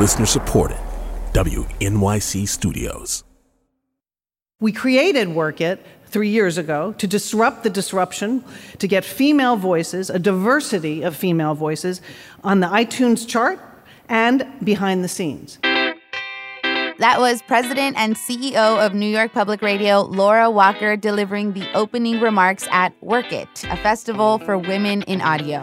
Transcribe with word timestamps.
Listener 0.00 0.24
supported. 0.24 0.78
WNYC 1.34 2.48
Studios. 2.48 3.22
We 4.58 4.72
created 4.72 5.28
Werk 5.28 5.60
It 5.60 5.84
three 6.06 6.30
years 6.30 6.56
ago 6.56 6.94
to 6.96 7.06
disrupt 7.06 7.64
the 7.64 7.70
disruption, 7.70 8.42
to 8.78 8.88
get 8.88 9.04
female 9.04 9.56
voices, 9.56 10.08
a 10.08 10.18
diversity 10.18 11.02
of 11.02 11.14
female 11.14 11.54
voices, 11.54 12.00
on 12.42 12.60
the 12.60 12.66
iTunes 12.68 13.28
chart 13.28 13.60
and 14.08 14.46
behind 14.64 15.04
the 15.04 15.08
scenes. 15.08 15.58
That 17.00 17.16
was 17.18 17.42
President 17.42 17.98
and 17.98 18.16
CEO 18.16 18.84
of 18.84 18.94
New 18.94 19.06
York 19.06 19.32
Public 19.32 19.60
Radio, 19.60 20.00
Laura 20.00 20.50
Walker, 20.50 20.96
delivering 20.96 21.52
the 21.52 21.70
opening 21.74 22.20
remarks 22.20 22.66
at 22.70 22.94
Werk 23.02 23.32
It, 23.32 23.64
a 23.64 23.76
festival 23.76 24.38
for 24.38 24.56
women 24.56 25.02
in 25.02 25.20
audio. 25.20 25.60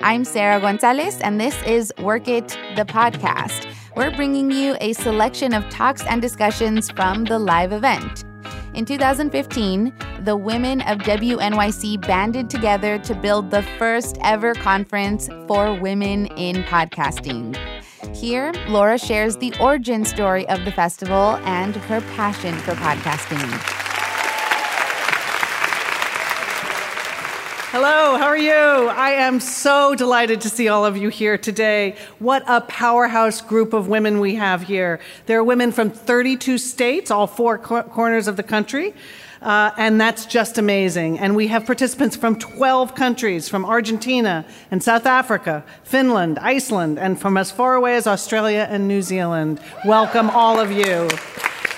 I'm 0.00 0.24
Sarah 0.24 0.60
Gonzalez, 0.60 1.20
and 1.20 1.40
this 1.40 1.60
is 1.64 1.92
Werk 1.98 2.28
It, 2.28 2.48
the 2.76 2.84
podcast. 2.84 3.67
We're 3.98 4.14
bringing 4.14 4.52
you 4.52 4.76
a 4.80 4.92
selection 4.92 5.52
of 5.52 5.68
talks 5.70 6.04
and 6.06 6.22
discussions 6.22 6.88
from 6.88 7.24
the 7.24 7.36
live 7.36 7.72
event. 7.72 8.24
In 8.72 8.84
2015, 8.84 9.92
the 10.20 10.36
women 10.36 10.82
of 10.82 10.98
WNYC 10.98 12.06
banded 12.06 12.48
together 12.48 13.00
to 13.00 13.14
build 13.16 13.50
the 13.50 13.62
first 13.76 14.16
ever 14.22 14.54
conference 14.54 15.28
for 15.48 15.74
women 15.74 16.26
in 16.36 16.62
podcasting. 16.62 17.56
Here, 18.14 18.52
Laura 18.68 18.98
shares 18.98 19.36
the 19.38 19.52
origin 19.58 20.04
story 20.04 20.48
of 20.48 20.64
the 20.64 20.70
festival 20.70 21.34
and 21.42 21.74
her 21.74 22.00
passion 22.14 22.54
for 22.58 22.74
podcasting. 22.74 23.77
Hello, 27.70 28.16
how 28.16 28.24
are 28.24 28.38
you? 28.38 28.50
I 28.50 29.10
am 29.10 29.40
so 29.40 29.94
delighted 29.94 30.40
to 30.40 30.48
see 30.48 30.68
all 30.68 30.86
of 30.86 30.96
you 30.96 31.10
here 31.10 31.36
today. 31.36 31.96
What 32.18 32.42
a 32.46 32.62
powerhouse 32.62 33.42
group 33.42 33.74
of 33.74 33.88
women 33.88 34.20
we 34.20 34.36
have 34.36 34.62
here. 34.62 35.00
There 35.26 35.38
are 35.38 35.44
women 35.44 35.70
from 35.72 35.90
32 35.90 36.56
states, 36.56 37.10
all 37.10 37.26
four 37.26 37.58
cor- 37.58 37.82
corners 37.82 38.26
of 38.26 38.38
the 38.38 38.42
country. 38.42 38.94
Uh, 39.40 39.70
and 39.76 40.00
that's 40.00 40.26
just 40.26 40.58
amazing. 40.58 41.18
And 41.18 41.36
we 41.36 41.46
have 41.48 41.64
participants 41.64 42.16
from 42.16 42.38
12 42.38 42.94
countries 42.94 43.48
from 43.48 43.64
Argentina 43.64 44.44
and 44.70 44.82
South 44.82 45.06
Africa, 45.06 45.64
Finland, 45.84 46.38
Iceland, 46.40 46.98
and 46.98 47.20
from 47.20 47.36
as 47.36 47.50
far 47.50 47.74
away 47.74 47.96
as 47.96 48.06
Australia 48.06 48.66
and 48.70 48.88
New 48.88 49.02
Zealand. 49.02 49.60
Welcome, 49.84 50.30
all 50.30 50.58
of 50.58 50.72
you. 50.72 51.08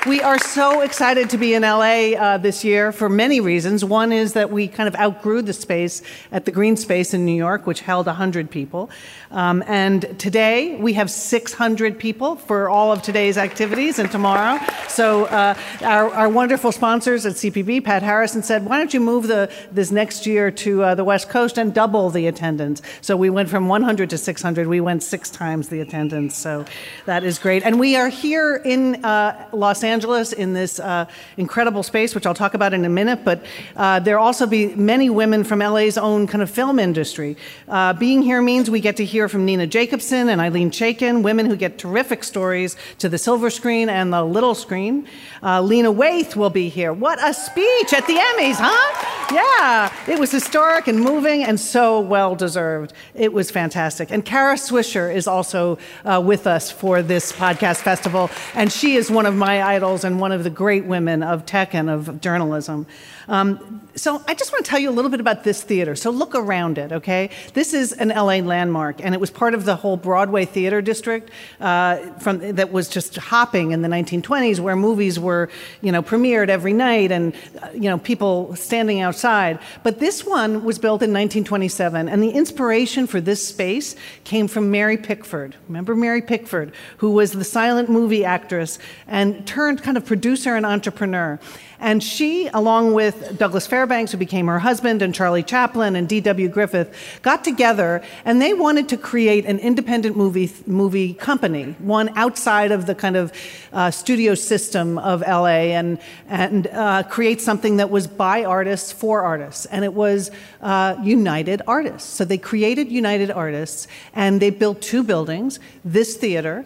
We 0.07 0.23
are 0.23 0.39
so 0.39 0.81
excited 0.81 1.29
to 1.29 1.37
be 1.37 1.53
in 1.53 1.61
LA 1.61 2.15
uh, 2.15 2.39
this 2.39 2.65
year 2.65 2.91
for 2.91 3.11
many 3.11 3.39
reasons. 3.39 3.85
One 3.85 4.13
is 4.13 4.33
that 4.33 4.51
we 4.51 4.67
kind 4.67 4.89
of 4.89 4.97
outgrew 4.97 5.43
the 5.43 5.53
space 5.53 6.01
at 6.33 6.47
the 6.47 6.51
Green 6.51 6.79
Space 6.79 7.13
in 7.13 7.27
New 7.27 7.35
York, 7.35 7.67
which 7.67 7.81
held 7.81 8.07
100 8.07 8.51
people. 8.51 8.89
Um, 9.31 9.63
and 9.67 10.19
today 10.19 10.77
we 10.77 10.95
have 10.95 11.11
600 11.11 11.99
people 11.99 12.37
for 12.37 12.71
all 12.71 12.93
of 12.93 13.03
today's 13.03 13.37
activities 13.37 13.99
and 13.99 14.11
tomorrow. 14.11 14.59
So 14.89 15.27
uh, 15.27 15.55
our, 15.83 16.11
our, 16.15 16.29
wonderful 16.31 16.73
sponsors 16.73 17.27
at 17.27 17.37
CPB, 17.51 17.85
Pat 17.85 18.03
Harrison, 18.03 18.43
said, 18.43 18.65
why 18.65 18.79
don't 18.79 18.95
you 18.95 19.01
move 19.01 19.27
the, 19.27 19.51
this 19.73 19.91
next 19.91 20.27
year 20.27 20.51
to 20.51 20.83
uh, 20.83 20.95
the 20.95 21.05
West 21.05 21.29
Coast 21.29 21.59
and 21.59 21.75
double 21.75 22.11
the 22.11 22.27
attendance? 22.27 22.81
So 23.01 23.17
we 23.17 23.31
went 23.31 23.49
from 23.49 23.69
100 23.69 24.11
to 24.11 24.19
600. 24.19 24.67
We 24.67 24.81
went 24.81 25.03
six 25.03 25.31
times 25.31 25.69
the 25.69 25.81
attendance. 25.81 26.37
So 26.37 26.65
that 27.07 27.25
is 27.25 27.39
great. 27.39 27.65
And 27.65 27.81
we 27.81 27.97
are 27.97 28.09
here 28.09 28.57
in 28.57 29.05
uh, 29.05 29.49
Los 29.53 29.83
Angeles 29.83 30.33
in 30.33 30.53
this 30.53 30.79
uh, 30.79 31.07
incredible 31.37 31.83
space, 31.83 32.15
which 32.15 32.27
I'll 32.27 32.35
talk 32.35 32.55
about 32.55 32.73
in 32.73 32.85
a 32.85 32.89
minute. 32.89 33.25
But 33.25 33.45
uh, 33.77 34.01
there 34.01 34.19
also 34.19 34.47
be 34.47 34.75
many 34.75 35.11
women 35.11 35.45
from 35.45 35.59
LA's 35.59 35.99
own 35.99 36.27
kind 36.27 36.43
of 36.43 36.51
film 36.51 36.79
industry. 36.79 37.37
Uh, 37.69 37.93
being 37.95 38.23
here 38.23 38.41
means 38.41 38.71
we 38.71 38.81
get 38.81 38.97
to 38.99 39.05
hear 39.05 39.29
from 39.29 39.45
Nina 39.45 39.67
Jacobson 39.67 40.29
and 40.29 40.41
Ilene 40.41 40.71
Chaiken, 40.71 41.23
women 41.23 41.47
who 41.47 41.57
get 41.57 41.79
terrific 41.79 42.23
stories 42.25 42.77
to 42.99 43.09
the 43.09 43.19
silver 43.19 43.51
screen 43.51 43.89
and 43.89 44.13
the 44.13 44.23
little 44.23 44.55
screen. 44.55 45.07
Uh, 45.43 45.61
Lena 45.61 45.93
Waithe 45.93 46.37
will 46.37 46.51
be 46.51 46.69
here. 46.69 46.93
What 46.93 47.19
a 47.23 47.35
speech 47.41 47.93
at 47.93 48.07
the 48.07 48.15
Emmys, 48.15 48.57
huh? 48.59 49.11
Yeah, 49.33 49.93
it 50.09 50.19
was 50.19 50.31
historic 50.33 50.89
and 50.89 50.99
moving 50.99 51.45
and 51.45 51.59
so 51.59 52.01
well 52.01 52.35
deserved. 52.35 52.93
It 53.15 53.33
was 53.33 53.51
fantastic. 53.51 54.11
And 54.11 54.25
Kara 54.25 54.57
Swisher 54.57 55.15
is 55.15 55.29
also 55.29 55.79
uh, 56.05 56.21
with 56.25 56.47
us 56.47 56.71
for 56.71 57.01
this 57.01 57.31
podcast 57.33 57.83
festival, 57.83 58.31
and 58.55 58.73
she 58.73 58.97
is 58.97 59.11
one 59.11 59.27
of 59.27 59.37
my 59.37 59.63
idols 59.63 60.03
and 60.05 60.21
one 60.21 60.33
of 60.33 60.43
the 60.43 60.51
great 60.51 60.85
women 60.85 61.23
of 61.23 61.47
tech 61.47 61.75
and 61.75 61.89
of 61.89 62.21
journalism. 62.21 62.87
Um, 63.29 63.81
so 63.95 64.21
I 64.27 64.35
just 64.35 64.51
want 64.51 64.65
to 64.65 64.69
tell 64.69 64.81
you 64.81 64.91
a 64.91 64.93
little 64.93 65.11
bit 65.11 65.21
about 65.21 65.45
this 65.45 65.63
theater. 65.63 65.95
So 65.95 66.11
look 66.11 66.35
around 66.35 66.79
it, 66.79 66.91
okay? 66.91 67.31
This 67.55 67.73
is 67.75 67.93
an 67.93 68.09
LA 68.09 68.37
landmark, 68.37 69.05
and 69.05 69.15
it 69.15 69.21
was 69.21 69.31
part 69.31 69.55
of 69.55 69.65
the 69.65 69.77
whole 69.77 69.97
Broadway 69.97 70.45
theater 70.45 70.83
district 70.83 71.31
uh, 71.61 71.99
from 72.19 72.39
that 72.57 72.73
was 72.73 72.89
just 72.89 73.17
hopping 73.17 73.71
in 73.71 73.83
the 73.83 73.89
1920s, 73.89 74.59
where 74.59 74.75
movies 74.75 75.21
were, 75.21 75.49
you 75.81 75.93
know, 75.93 76.03
premiered 76.03 76.49
every 76.49 76.73
night, 76.73 77.13
and 77.13 77.30
you 77.75 77.83
know, 77.83 77.99
people 77.99 78.55
standing 78.57 79.01
outside. 79.01 79.59
But 79.83 80.01
this 80.01 80.25
one 80.25 80.65
was 80.65 80.79
built 80.79 81.03
in 81.03 81.11
1927, 81.11 82.09
and 82.09 82.23
the 82.23 82.31
inspiration 82.31 83.07
for 83.07 83.21
this 83.21 83.47
space 83.47 83.97
came 84.25 84.49
from 84.49 84.71
Mary 84.71 84.97
Pickford. 84.97 85.57
Remember 85.69 85.95
Mary 85.95 86.23
Pickford, 86.23 86.73
who 86.99 87.13
was 87.13 87.33
the 87.33 87.45
silent 87.45 87.89
movie 87.89 88.25
actress 88.25 88.79
and 89.07 89.47
turned 89.47 89.83
kind 89.83 89.97
of 89.97 90.05
producer 90.05 90.57
and 90.57 90.67
entrepreneur. 90.67 91.39
And 91.81 92.03
she, 92.03 92.47
along 92.49 92.93
with 92.93 93.39
Douglas 93.39 93.67
Fairbanks, 93.67 94.13
who 94.13 94.19
became 94.19 94.47
her 94.49 94.59
husband, 94.59 95.01
and 95.01 95.15
Charlie 95.15 95.43
Chaplin 95.43 95.97
and 95.97 96.07
D.W. 96.07 96.49
Griffith, 96.49 96.95
got 97.23 97.43
together 97.43 98.03
and 98.27 98.41
they 98.41 98.53
wanted 98.53 98.91
to 98.91 98.99
create 98.99 99.47
an 99.47 99.59
independent 99.59 100.15
movie, 100.15 100.53
movie 100.67 101.15
company, 101.15 101.75
one 101.79 102.11
outside 102.17 102.71
of 102.71 102.85
the 102.85 102.95
kind 102.95 103.17
of 103.17 103.33
uh, 103.73 103.91
studio 103.91 104.35
system 104.35 104.99
of 104.99 105.23
LA, 105.23 105.73
and, 105.73 105.99
and 106.29 106.67
uh, 106.67 107.03
create 107.21 107.43
something 107.43 107.77
that 107.77 107.91
was 107.91 108.07
by 108.07 108.45
artists 108.47 108.93
for 108.93 109.21
artists. 109.21 109.67
And 109.67 109.85
it 109.85 109.93
was 109.93 110.31
uh, 110.63 110.97
United 111.03 111.61
Artists. 111.67 112.09
So 112.09 112.25
they 112.25 112.39
created 112.39 112.91
United 112.91 113.31
Artists 113.31 113.89
and 114.15 114.41
they 114.41 114.49
built 114.49 114.81
two 114.81 115.03
buildings, 115.05 115.61
this 115.85 116.17
theater, 116.17 116.65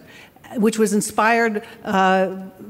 which 0.57 0.77
was 0.77 0.93
inspired 0.93 1.63
uh, 1.83 2.27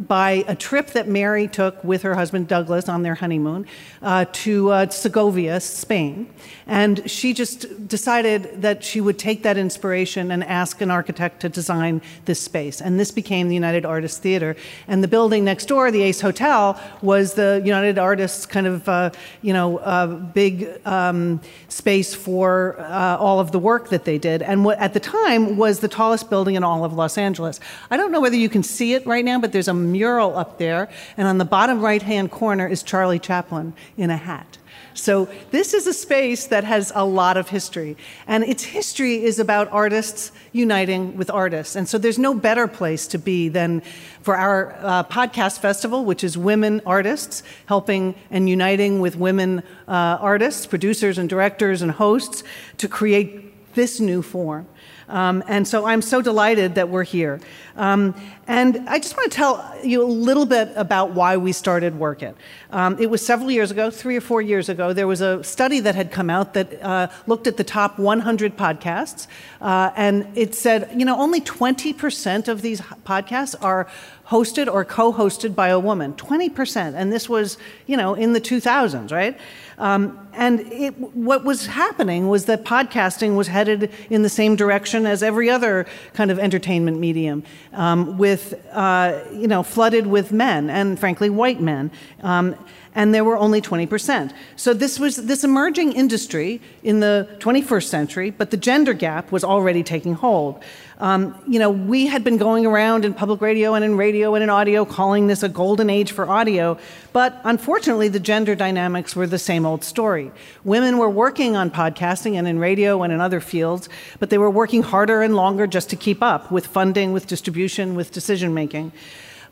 by 0.07 0.43
a 0.47 0.55
trip 0.55 0.87
that 0.91 1.07
Mary 1.07 1.47
took 1.47 1.83
with 1.83 2.01
her 2.01 2.15
husband 2.15 2.47
Douglas 2.47 2.89
on 2.89 3.03
their 3.03 3.15
honeymoon 3.15 3.65
uh, 4.01 4.25
to 4.31 4.69
uh, 4.71 4.89
Segovia, 4.89 5.59
Spain. 5.59 6.33
And 6.67 7.09
she 7.09 7.33
just 7.33 7.87
decided 7.87 8.61
that 8.61 8.83
she 8.83 8.99
would 8.99 9.19
take 9.19 9.43
that 9.43 9.57
inspiration 9.57 10.31
and 10.31 10.43
ask 10.43 10.81
an 10.81 10.89
architect 10.89 11.41
to 11.41 11.49
design 11.49 12.01
this 12.25 12.41
space. 12.41 12.81
And 12.81 12.99
this 12.99 13.11
became 13.11 13.49
the 13.49 13.53
United 13.53 13.85
Artists 13.85 14.17
Theater. 14.17 14.55
And 14.87 15.03
the 15.03 15.07
building 15.07 15.43
next 15.43 15.67
door, 15.67 15.91
the 15.91 16.01
Ace 16.01 16.21
Hotel, 16.21 16.79
was 17.01 17.35
the 17.35 17.61
United 17.63 17.99
Artists 17.99 18.45
kind 18.45 18.65
of, 18.65 18.89
uh, 18.89 19.11
you 19.41 19.53
know, 19.53 19.77
uh, 19.77 20.07
big 20.07 20.67
um, 20.85 21.39
space 21.67 22.15
for 22.15 22.79
uh, 22.79 23.17
all 23.17 23.39
of 23.39 23.51
the 23.51 23.59
work 23.59 23.89
that 23.89 24.05
they 24.05 24.17
did. 24.17 24.41
And 24.41 24.65
what 24.65 24.79
at 24.79 24.93
the 24.93 24.99
time 24.99 25.57
was 25.57 25.79
the 25.79 25.87
tallest 25.87 26.29
building 26.29 26.55
in 26.55 26.63
all 26.63 26.83
of 26.83 26.93
Los 26.93 27.17
Angeles. 27.17 27.59
I 27.89 27.97
don't 27.97 28.11
know 28.11 28.21
whether 28.21 28.35
you 28.35 28.49
can 28.49 28.63
see 28.63 28.93
it 28.93 29.05
right 29.05 29.23
now, 29.23 29.39
but 29.39 29.51
there's 29.51 29.67
a 29.67 29.73
mural 29.73 30.37
up 30.37 30.57
there. 30.57 30.89
And 31.17 31.27
on 31.27 31.37
the 31.37 31.45
bottom 31.45 31.81
right 31.81 32.01
hand 32.01 32.31
corner 32.31 32.67
is 32.67 32.83
Charlie 32.83 33.19
Chaplin 33.19 33.73
in 33.97 34.09
a 34.09 34.17
hat. 34.17 34.57
So, 34.95 35.27
this 35.51 35.73
is 35.73 35.87
a 35.87 35.93
space 35.93 36.47
that 36.47 36.63
has 36.63 36.91
a 36.95 37.03
lot 37.03 37.35
of 37.35 37.49
history. 37.49 37.97
And 38.27 38.45
its 38.45 38.63
history 38.63 39.25
is 39.25 39.39
about 39.39 39.69
artists 39.71 40.31
uniting 40.53 41.17
with 41.17 41.29
artists. 41.29 41.75
And 41.75 41.87
so, 41.87 41.97
there's 41.97 42.17
no 42.17 42.33
better 42.33 42.65
place 42.65 43.05
to 43.07 43.17
be 43.17 43.49
than 43.49 43.81
for 44.21 44.37
our 44.37 44.73
uh, 44.79 45.03
podcast 45.03 45.59
festival, 45.59 46.05
which 46.05 46.23
is 46.23 46.37
women 46.37 46.81
artists, 46.85 47.43
helping 47.65 48.15
and 48.31 48.49
uniting 48.49 49.01
with 49.01 49.17
women 49.17 49.63
uh, 49.85 50.17
artists, 50.21 50.65
producers, 50.65 51.17
and 51.17 51.27
directors 51.29 51.81
and 51.81 51.91
hosts 51.91 52.43
to 52.77 52.87
create 52.87 53.73
this 53.75 53.99
new 53.99 54.21
form. 54.21 54.65
Um, 55.07 55.43
and 55.47 55.67
so 55.67 55.85
I'm 55.85 56.01
so 56.01 56.21
delighted 56.21 56.75
that 56.75 56.89
we're 56.89 57.03
here. 57.03 57.39
Um, 57.75 58.15
and 58.47 58.87
I 58.87 58.99
just 58.99 59.17
want 59.17 59.31
to 59.31 59.35
tell 59.35 59.75
you 59.83 60.03
a 60.03 60.05
little 60.05 60.45
bit 60.45 60.71
about 60.75 61.11
why 61.11 61.37
we 61.37 61.51
started 61.51 61.97
Werk 61.99 62.23
It. 62.23 62.35
Um, 62.71 62.97
it 62.99 63.09
was 63.09 63.25
several 63.25 63.51
years 63.51 63.71
ago, 63.71 63.89
three 63.89 64.15
or 64.15 64.21
four 64.21 64.41
years 64.41 64.69
ago, 64.69 64.93
there 64.93 65.07
was 65.07 65.21
a 65.21 65.43
study 65.43 65.79
that 65.81 65.95
had 65.95 66.11
come 66.11 66.29
out 66.29 66.53
that 66.53 66.81
uh, 66.81 67.07
looked 67.27 67.47
at 67.47 67.57
the 67.57 67.63
top 67.63 67.99
100 67.99 68.55
podcasts. 68.57 69.27
Uh, 69.61 69.91
and 69.95 70.27
it 70.35 70.55
said, 70.55 70.89
you 70.95 71.05
know, 71.05 71.17
only 71.19 71.41
20% 71.41 72.47
of 72.47 72.61
these 72.61 72.81
podcasts 72.81 73.55
are 73.61 73.87
hosted 74.27 74.71
or 74.71 74.83
co-hosted 74.83 75.55
by 75.55 75.67
a 75.67 75.79
woman 75.79 76.13
20% 76.13 76.93
and 76.95 77.11
this 77.11 77.29
was 77.29 77.57
you 77.85 77.95
know 77.95 78.13
in 78.13 78.33
the 78.33 78.41
2000s 78.41 79.11
right 79.11 79.37
um, 79.77 80.27
and 80.33 80.61
it, 80.71 80.97
what 81.15 81.43
was 81.43 81.67
happening 81.67 82.27
was 82.27 82.45
that 82.45 82.63
podcasting 82.63 83.35
was 83.35 83.47
headed 83.47 83.91
in 84.09 84.21
the 84.21 84.29
same 84.29 84.55
direction 84.55 85.05
as 85.05 85.21
every 85.23 85.49
other 85.49 85.85
kind 86.13 86.31
of 86.31 86.39
entertainment 86.39 86.99
medium, 86.99 87.43
um, 87.73 88.17
with 88.17 88.53
uh, 88.71 89.19
you 89.31 89.47
know 89.47 89.63
flooded 89.63 90.07
with 90.07 90.31
men 90.31 90.69
and 90.69 90.99
frankly 90.99 91.29
white 91.29 91.61
men. 91.61 91.91
Um, 92.21 92.55
and 92.97 93.13
there 93.13 93.25
were 93.25 93.35
only 93.35 93.61
20%. 93.61 94.31
So 94.55 94.73
this 94.73 94.97
was 94.97 95.17
this 95.17 95.43
emerging 95.43 95.91
industry 95.91 96.61
in 96.81 97.01
the 97.01 97.27
21st 97.39 97.87
century, 97.87 98.29
but 98.29 98.51
the 98.51 98.57
gender 98.57 98.93
gap 98.93 99.33
was 99.33 99.43
already 99.43 99.83
taking 99.83 100.13
hold. 100.13 100.63
Um, 100.97 101.37
you 101.45 101.59
know, 101.59 101.69
we 101.69 102.07
had 102.07 102.23
been 102.23 102.37
going 102.37 102.65
around 102.65 103.03
in 103.03 103.13
public 103.13 103.41
radio 103.41 103.73
and 103.73 103.83
in 103.83 103.97
radio 103.97 104.33
and 104.33 104.43
in 104.43 104.49
audio 104.49 104.85
calling 104.85 105.27
this 105.27 105.43
a 105.43 105.49
golden 105.49 105.89
age 105.89 106.13
for 106.13 106.29
audio, 106.29 106.77
but 107.11 107.41
unfortunately, 107.43 108.07
the 108.07 108.19
gender 108.19 108.55
dynamics 108.55 109.15
were 109.15 109.27
the 109.27 109.39
same 109.39 109.65
old 109.65 109.83
story. 109.83 110.31
Women 110.63 110.97
were 110.97 111.09
working 111.09 111.57
on 111.57 111.69
podcasting 111.69 112.35
and 112.35 112.47
in 112.47 112.59
radio 112.59 113.03
and 113.03 113.11
in 113.11 113.19
other 113.19 113.41
fields, 113.41 113.89
but 114.19 114.29
they 114.29 114.37
were 114.37 114.49
working 114.49 114.83
harder 114.83 115.21
and 115.21 115.35
longer 115.35 115.67
just 115.67 115.89
to 115.89 115.97
keep 115.97 116.23
up 116.23 116.49
with 116.49 116.65
funding, 116.65 117.11
with 117.11 117.27
distribution, 117.27 117.95
with 117.95 118.11
decision 118.11 118.53
making. 118.53 118.93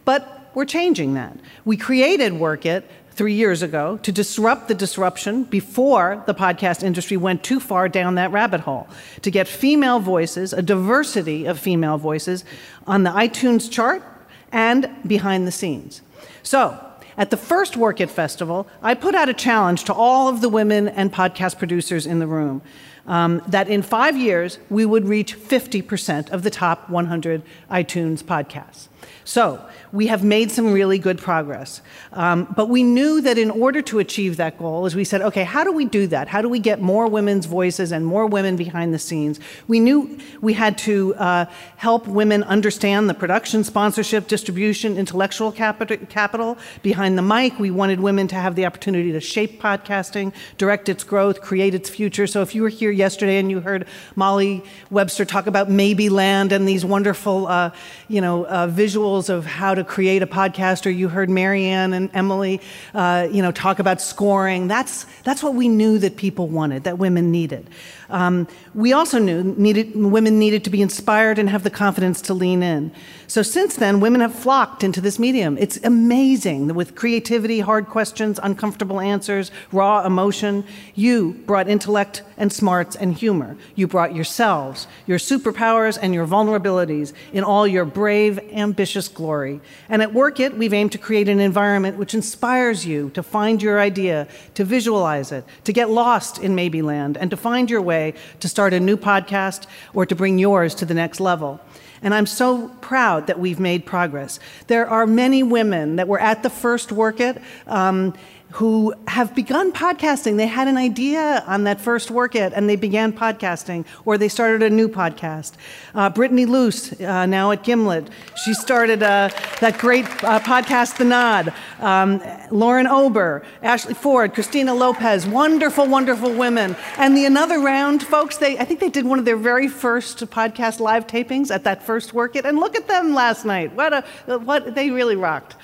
But 0.06 0.52
we're 0.54 0.66
changing 0.66 1.16
that. 1.16 1.38
We 1.66 1.76
created 1.78 2.34
Werk 2.34 2.66
It 2.66 2.90
three 3.14 3.34
years 3.34 3.62
ago 3.62 3.98
to 4.04 4.12
disrupt 4.12 4.68
the 4.68 4.76
disruption 4.76 5.44
before 5.44 6.24
the 6.26 6.34
podcast 6.34 6.84
industry 6.84 7.18
went 7.18 7.44
too 7.44 7.60
far 7.60 7.88
down 7.88 8.16
that 8.16 8.32
rabbit 8.32 8.62
hole, 8.62 8.88
to 9.22 9.32
get 9.32 9.48
female 9.48 10.00
voices, 10.00 10.54
a 10.54 10.62
diversity 10.62 11.46
of 11.46 11.60
female 11.60 11.98
voices, 11.98 12.44
on 12.88 13.04
the 13.04 13.12
iTunes 13.12 13.72
chart 13.72 14.04
and 14.52 14.90
behind 15.06 15.48
the 15.48 15.52
scenes. 15.52 16.02
So, 16.42 16.90
at 17.16 17.30
the 17.30 17.38
first 17.38 17.78
Werk 17.78 18.02
It 18.02 18.10
Festival, 18.10 18.68
I 18.82 18.96
put 18.96 19.14
out 19.14 19.30
a 19.30 19.34
challenge 19.34 19.84
to 19.84 19.94
all 19.94 20.28
of 20.28 20.42
the 20.42 20.50
women 20.50 20.88
and 20.88 21.14
podcast 21.14 21.60
producers 21.60 22.08
in 22.08 22.18
the 22.18 22.26
room 22.26 22.64
um, 23.06 23.42
that 23.48 23.68
in 23.68 23.82
five 23.82 24.18
years 24.18 24.60
we 24.70 24.86
would 24.86 25.06
reach 25.06 25.38
50% 25.38 26.32
of 26.32 26.44
the 26.44 26.50
top 26.50 26.90
100 26.90 27.44
iTunes 27.70 28.24
podcasts. 28.24 28.88
So, 29.24 29.66
we 29.94 30.08
have 30.08 30.24
made 30.24 30.50
some 30.50 30.74
really 30.74 30.98
good 30.98 31.20
progress. 31.20 31.80
Um, 32.14 32.52
but 32.56 32.68
we 32.68 32.82
knew 32.82 33.22
that 33.22 33.38
in 33.38 33.52
order 33.52 33.80
to 33.84 34.00
achieve 34.00 34.38
that 34.38 34.58
goal, 34.58 34.88
as 34.88 34.96
we 34.96 35.04
said, 35.04 35.22
okay, 35.22 35.44
how 35.44 35.64
do 35.64 35.72
we 35.72 35.86
do 35.86 36.08
that? 36.08 36.28
How 36.28 36.42
do 36.42 36.50
we 36.50 36.58
get 36.58 36.82
more 36.82 37.08
women's 37.08 37.46
voices 37.46 37.92
and 37.92 38.04
more 38.04 38.26
women 38.26 38.56
behind 38.56 38.92
the 38.92 38.98
scenes? 38.98 39.40
We 39.68 39.80
knew 39.80 40.18
we 40.42 40.54
had 40.54 40.80
to 40.80 41.14
uh, 41.16 41.46
help 41.76 42.08
women 42.08 42.44
understand 42.44 43.08
the 43.08 43.14
production, 43.14 43.64
sponsorship, 43.64 44.28
distribution, 44.28 44.98
intellectual 44.98 45.52
capital 45.52 46.58
behind 46.82 47.16
the 47.16 47.22
mic. 47.22 47.60
We 47.60 47.70
wanted 47.70 48.00
women 48.00 48.28
to 48.30 48.36
have 48.36 48.56
the 48.56 48.66
opportunity 48.66 49.12
to 49.12 49.22
shape 49.22 49.62
podcasting, 49.62 50.34
direct 50.58 50.90
its 50.90 51.04
growth, 51.04 51.40
create 51.40 51.76
its 51.76 51.88
future. 51.88 52.26
So 52.26 52.42
if 52.42 52.56
you 52.56 52.64
were 52.64 52.70
here 52.70 52.90
yesterday 52.90 53.38
and 53.38 53.52
you 53.52 53.60
heard 53.60 53.88
Molly 54.16 54.64
Webster 54.90 55.24
talk 55.24 55.46
about 55.46 55.70
Maybe 55.70 56.10
Land 56.10 56.52
and 56.52 56.68
these 56.68 56.84
wonderful, 56.84 57.46
uh, 57.46 57.70
you 58.08 58.22
know, 58.22 58.46
uh, 58.46 58.66
visuals 58.94 59.30
of 59.30 59.46
how 59.46 59.74
to 59.76 59.84
create 59.84 60.22
a 60.22 60.28
podcast, 60.28 60.86
or 60.86 60.90
you 60.90 61.10
heard 61.10 61.30
Marianne 61.30 61.94
and 61.94 62.10
Emily, 62.14 62.62
uh, 62.94 63.28
you 63.32 63.42
know, 63.42 63.52
talk 63.52 63.80
about 63.80 64.02
scoring. 64.02 64.68
That's 64.68 65.06
that's 65.24 65.42
what 65.42 65.56
we 65.56 65.68
knew 65.68 65.98
that 66.00 66.16
people 66.16 66.48
wanted, 66.48 66.84
that 66.84 66.98
women 66.98 67.32
needed. 67.32 67.70
Um, 68.14 68.48
we 68.76 68.94
also 68.94 69.18
knew 69.18 69.44
needed, 69.58 69.96
women 69.96 70.38
needed 70.38 70.64
to 70.66 70.70
be 70.70 70.84
inspired 70.84 71.40
and 71.40 71.50
have 71.50 71.64
the 71.64 71.72
confidence 71.72 72.22
to 72.22 72.36
lean 72.36 72.62
in. 72.62 72.92
So 73.26 73.42
since 73.42 73.76
then, 73.76 74.00
women 74.00 74.22
have 74.22 74.36
flocked 74.36 74.84
into 74.84 75.02
this 75.02 75.18
medium. 75.18 75.58
It's 75.58 75.78
amazing 75.84 76.76
with 76.76 76.94
creativity, 76.94 77.62
hard 77.62 77.88
questions, 77.88 78.40
uncomfortable 78.44 79.00
answers, 79.00 79.50
raw 79.72 80.06
emotion. 80.06 80.64
You 80.94 81.34
brought 81.48 81.68
intellect 81.68 82.22
and 82.38 82.54
smarts 82.54 82.96
and 82.96 83.16
humor. 83.16 83.58
You 83.74 83.88
brought 83.88 84.14
yourselves, 84.14 84.86
your 85.08 85.18
superpowers, 85.18 85.98
and 86.00 86.14
your 86.14 86.28
vulnerabilities 86.28 87.14
in 87.32 87.44
all 87.44 87.66
your 87.66 87.86
brave, 87.86 88.38
ambitious 88.52 89.08
glory. 89.08 89.60
And 89.90 90.04
at 90.04 90.14
Werk 90.14 90.40
It, 90.40 90.56
we've 90.56 90.74
aimed 90.74 90.92
to 90.92 91.00
create 91.00 91.30
an 91.30 91.40
environment 91.40 91.98
which 91.98 92.14
inspires 92.14 92.86
you 92.86 93.10
to 93.16 93.24
find 93.24 93.64
your 93.64 93.80
idea, 93.80 94.28
to 94.54 94.64
visualize 94.64 95.32
it, 95.32 95.46
to 95.64 95.74
get 95.74 95.90
lost 95.90 96.38
in 96.38 96.54
Maybe 96.54 96.84
Land, 96.84 97.18
and 97.18 97.32
to 97.32 97.38
find 97.38 97.72
your 97.72 97.82
way 97.82 98.03
to 98.40 98.50
start 98.50 98.74
a 98.74 98.80
new 98.80 98.98
podcast 98.98 99.68
or 99.94 100.06
to 100.06 100.16
bring 100.16 100.38
yours 100.38 100.76
to 100.76 100.86
the 100.86 100.94
next 100.94 101.20
level. 101.20 101.60
And 102.02 102.14
I'm 102.14 102.26
so 102.26 102.68
proud 102.82 103.28
that 103.28 103.40
we've 103.40 103.60
made 103.60 103.86
progress. 103.86 104.40
There 104.68 104.86
are 104.88 105.08
many 105.08 105.42
women 105.42 105.96
that 105.96 106.08
were 106.08 106.20
at 106.20 106.44
the 106.44 106.50
first 106.50 106.92
Werk 106.92 107.22
It. 107.22 107.42
Um, 107.66 108.14
who 108.54 108.94
have 109.08 109.34
begun 109.34 109.72
podcasting. 109.72 110.38
They 110.38 110.46
had 110.46 110.68
an 110.68 110.78
idea 110.78 111.44
on 111.48 111.64
that 111.64 111.82
first 111.82 112.12
Werk 112.12 112.36
It 112.36 112.54
and 112.56 112.70
they 112.70 112.76
began 112.76 113.12
podcasting, 113.12 113.84
or 114.06 114.18
they 114.20 114.30
started 114.30 114.62
a 114.62 114.70
new 114.70 114.88
podcast. 114.88 115.54
Uh, 115.96 116.10
Brittany 116.12 116.46
Luce, 116.46 117.00
uh, 117.02 117.26
now 117.26 117.50
at 117.50 117.64
Gimlet, 117.64 118.10
she 118.44 118.54
started 118.54 119.02
uh, 119.02 119.30
that 119.60 119.80
great 119.80 120.06
uh, 120.24 120.40
podcast, 120.40 120.98
The 120.98 121.06
Nod. 121.06 121.52
Um, 121.80 122.22
Lauren 122.52 122.86
Ober, 122.86 123.44
Ashley 123.64 123.96
Ford, 123.96 124.34
Christina 124.34 124.76
Lopez, 124.76 125.26
wonderful, 125.26 125.88
wonderful 125.88 126.32
women. 126.34 126.76
And 126.98 127.18
the 127.18 127.26
Another 127.26 127.60
Round 127.60 128.04
folks, 128.04 128.38
they, 128.38 128.60
I 128.60 128.66
think 128.66 128.80
they 128.80 128.90
did 128.90 129.06
one 129.06 129.18
of 129.18 129.26
their 129.26 129.38
very 129.38 129.68
first 129.68 130.20
podcast 130.30 130.80
live 130.80 131.08
tapings 131.08 131.50
at 131.50 131.64
that 131.64 131.82
first 131.82 132.14
Werk 132.14 132.36
It, 132.36 132.46
and 132.46 132.60
look 132.60 132.76
at 132.76 132.88
them 132.88 133.16
last 133.16 133.44
night. 133.44 133.74
What 133.74 133.94
a, 133.94 134.38
what, 134.38 134.76
they 134.76 134.92
really 134.92 135.16
rocked. 135.16 135.56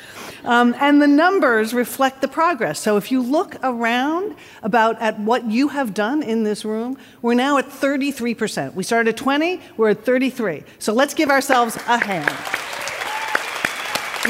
Um, 0.44 0.75
and 0.80 1.01
the 1.01 1.07
numbers 1.07 1.74
reflect 1.74 2.21
the 2.21 2.27
progress. 2.27 2.79
So 2.80 2.96
if 2.96 3.12
you 3.12 3.22
look 3.22 3.58
around 3.62 4.36
about 4.64 5.02
at 5.02 5.20
what 5.20 5.46
you 5.46 5.68
have 5.68 5.94
done 5.94 6.24
in 6.24 6.44
this 6.44 6.64
room, 6.64 6.98
we're 7.22 7.34
now 7.34 7.58
at 7.58 7.68
33%. 7.68 8.74
We 8.74 8.84
started 8.84 9.10
at 9.10 9.18
20, 9.18 9.60
we're 9.76 9.90
at 9.90 10.06
33. 10.06 10.64
So 10.80 10.94
let's 10.94 11.14
give 11.14 11.30
ourselves 11.30 11.76
a 11.88 11.98
hand. 11.98 12.30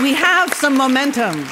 We 0.02 0.14
have 0.14 0.52
some 0.54 0.76
momentum, 0.76 1.46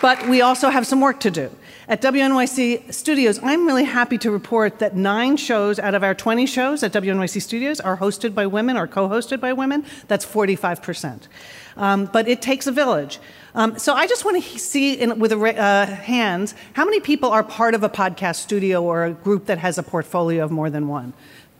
but 0.00 0.26
we 0.26 0.40
also 0.40 0.70
have 0.70 0.86
some 0.86 1.00
work 1.00 1.20
to 1.20 1.30
do. 1.30 1.50
At 1.86 2.00
WNYC 2.00 2.94
Studios, 2.94 3.38
I'm 3.42 3.66
really 3.66 3.84
happy 3.84 4.16
to 4.18 4.30
report 4.30 4.78
that 4.78 4.96
nine 4.96 5.36
shows 5.36 5.78
out 5.78 5.94
of 5.94 6.02
our 6.02 6.14
20 6.14 6.46
shows 6.46 6.82
at 6.82 6.92
WNYC 6.92 7.42
Studios 7.42 7.78
are 7.78 7.98
hosted 7.98 8.34
by 8.34 8.46
women 8.46 8.78
or 8.78 8.86
co 8.86 9.06
hosted 9.06 9.38
by 9.38 9.52
women. 9.52 9.84
That's 10.08 10.24
45%. 10.24 11.28
Um, 11.76 12.06
but 12.06 12.26
it 12.26 12.40
takes 12.40 12.66
a 12.66 12.72
village. 12.72 13.18
Um, 13.54 13.78
so 13.78 13.92
I 13.92 14.06
just 14.06 14.24
want 14.24 14.42
to 14.42 14.58
see 14.58 14.94
in, 14.94 15.18
with 15.18 15.32
a, 15.32 15.36
uh, 15.36 15.84
hands 15.84 16.54
how 16.72 16.86
many 16.86 17.00
people 17.00 17.30
are 17.30 17.42
part 17.42 17.74
of 17.74 17.82
a 17.82 17.90
podcast 17.90 18.36
studio 18.36 18.82
or 18.82 19.04
a 19.04 19.12
group 19.12 19.44
that 19.46 19.58
has 19.58 19.76
a 19.76 19.82
portfolio 19.82 20.42
of 20.42 20.50
more 20.50 20.70
than 20.70 20.88
one. 20.88 21.12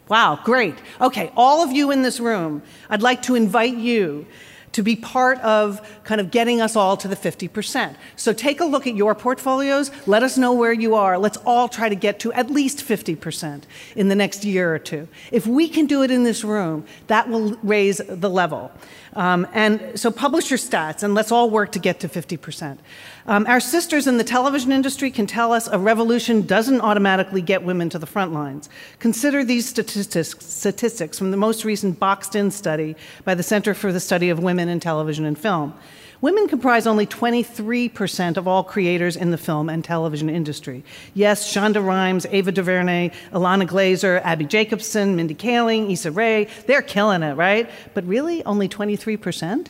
Wow, 0.09 0.41
great. 0.43 0.77
Okay, 1.03 1.33
all 1.37 1.63
of 1.63 1.71
you 1.71 1.91
in 1.91 2.01
this 2.01 2.19
room, 2.19 2.63
I'd 2.89 3.03
like 3.03 3.21
to 3.23 3.35
invite 3.35 3.77
you 3.77 4.27
to 4.75 4.83
be 4.83 4.97
part 4.97 5.39
of 5.39 5.81
kind 6.03 6.21
of 6.21 6.31
getting 6.31 6.61
us 6.61 6.75
all 6.75 6.97
to 6.97 7.09
the 7.09 7.15
50%. 7.15 7.95
So 8.17 8.33
take 8.33 8.61
a 8.61 8.65
look 8.65 8.87
at 8.87 8.97
your 8.97 9.15
portfolios. 9.15 9.91
Let 10.07 10.25
us 10.25 10.37
know 10.37 10.53
where 10.53 10.73
you 10.73 10.97
are. 10.97 11.17
Let's 11.17 11.39
all 11.47 11.69
try 11.69 11.89
to 11.89 11.95
get 11.95 12.19
to 12.21 12.33
at 12.33 12.51
least 12.51 12.79
50% 12.79 13.63
in 13.95 14.09
the 14.09 14.17
next 14.17 14.45
year 14.45 14.75
or 14.75 14.81
two. 14.81 15.07
If 15.31 15.47
we 15.47 15.69
can 15.69 15.87
do 15.87 16.03
it 16.03 16.11
in 16.11 16.25
this 16.25 16.43
room, 16.43 16.85
that 17.07 17.29
will 17.29 17.57
raise 17.63 17.99
the 17.99 18.29
level. 18.29 18.73
Um, 19.15 19.47
and 19.53 19.99
so 19.99 20.11
publish 20.11 20.51
your 20.51 20.59
stats 20.59 21.05
and 21.05 21.15
let's 21.15 21.31
all 21.31 21.49
work 21.49 21.71
to 21.73 21.79
get 21.79 22.01
to 22.01 22.09
50%. 22.09 22.79
Um, 23.27 23.47
our 23.47 23.61
sisters 23.61 24.07
in 24.07 24.19
the 24.19 24.25
television 24.25 24.73
industry 24.73 25.11
can 25.11 25.27
tell 25.27 25.53
us 25.53 25.69
a 25.69 25.79
revolution 25.79 26.43
doesn't 26.43 26.81
automatically 26.81 27.41
get 27.41 27.63
women 27.63 27.89
to 27.91 27.99
the 27.99 28.07
front 28.07 28.33
lines. 28.33 28.69
Consider 28.99 29.45
these 29.45 29.69
statistics, 29.69 30.35
statistics 30.45 31.19
from 31.19 31.31
the 31.31 31.37
most 31.37 31.65
recent 31.65 31.99
boxed 32.01 32.35
in 32.35 32.51
study 32.51 32.97
by 33.25 33.35
the 33.35 33.43
Center 33.43 33.73
for 33.73 33.93
the 33.93 34.01
Study 34.01 34.31
of 34.31 34.41
Women 34.41 34.64
in 34.69 34.81
Television 34.81 35.25
and 35.25 35.39
Film. 35.39 35.75
Women 36.21 36.49
comprise 36.49 36.87
only 36.87 37.07
23% 37.07 38.37
of 38.39 38.49
all 38.49 38.65
creators 38.65 39.15
in 39.15 39.31
the 39.31 39.37
film 39.37 39.69
and 39.69 39.85
television 39.85 40.31
industry. 40.31 40.83
Yes, 41.13 41.53
Shonda 41.53 41.85
Rhimes, 41.85 42.25
Ava 42.31 42.51
DuVernay, 42.51 43.11
Ilana 43.33 43.69
Glazer, 43.69 44.23
Abbi 44.25 44.45
Jacobson, 44.45 45.17
Mindy 45.17 45.35
Kaling, 45.35 45.93
Issa 45.93 46.11
Rae, 46.11 46.49
they're 46.67 46.81
killing 46.81 47.23
it, 47.23 47.35
right? 47.35 47.69
But 47.93 48.05
really, 48.05 48.43
only 48.47 48.71
23%? 48.71 49.69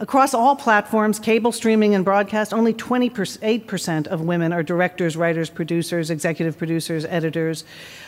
Across 0.00 0.34
all 0.34 0.56
platforms, 0.56 1.20
cable, 1.20 1.52
streaming, 1.52 1.94
and 1.94 2.04
broadcast, 2.04 2.52
only 2.52 2.74
28% 2.74 4.08
of 4.08 4.20
women 4.22 4.52
are 4.52 4.64
directors, 4.64 5.16
writers, 5.16 5.48
producers, 5.48 6.10
executive 6.10 6.58
producers, 6.58 7.04
editors, 7.04 7.62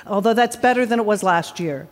although 0.05 0.35
that's 0.35 0.57
better 0.57 0.85
than 0.85 0.99
it 0.99 1.07
was 1.07 1.23
last 1.23 1.61
year. 1.61 1.87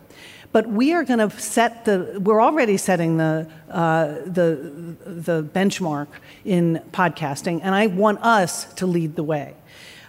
But 0.55 0.67
we 0.67 0.93
are 0.93 1.03
going 1.03 1.19
to 1.19 1.29
set 1.37 1.83
the, 1.83 2.17
we're 2.23 2.41
already 2.41 2.77
setting 2.77 3.17
the, 3.17 3.45
uh, 3.69 4.05
the, 4.25 4.95
the 5.05 5.43
benchmark 5.43 6.07
in 6.45 6.81
podcasting, 6.93 7.59
and 7.61 7.75
I 7.75 7.87
want 7.87 8.21
us 8.21 8.63
to 8.75 8.85
lead 8.85 9.17
the 9.17 9.23
way. 9.23 9.53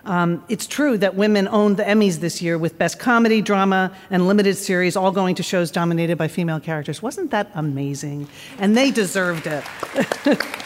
Um, 0.05 0.45
it's 0.49 0.69
true 0.69 0.99
that 0.99 1.17
women 1.17 1.49
owned 1.49 1.79
the 1.79 1.83
Emmys 1.83 2.21
this 2.21 2.41
year 2.41 2.59
with 2.59 2.79
Best 2.79 3.00
Comedy, 3.00 3.43
Drama, 3.43 3.93
and 4.09 4.29
Limited 4.29 4.55
Series, 4.55 4.95
all 4.95 5.11
going 5.11 5.35
to 5.35 5.43
shows 5.43 5.73
dominated 5.73 6.17
by 6.17 6.29
female 6.29 6.61
characters. 6.61 7.03
Wasn't 7.03 7.33
that 7.33 7.50
amazing? 7.57 8.29
And 8.61 8.76
they 8.76 8.93
deserved 8.93 9.49
it. 9.49 9.65